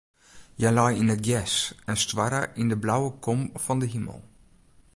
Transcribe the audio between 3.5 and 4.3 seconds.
fan de himel.